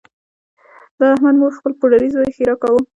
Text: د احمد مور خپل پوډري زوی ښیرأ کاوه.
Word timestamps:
د 0.97 0.99
احمد 1.13 1.35
مور 1.41 1.51
خپل 1.57 1.71
پوډري 1.79 2.09
زوی 2.15 2.35
ښیرأ 2.37 2.55
کاوه. 2.61 2.81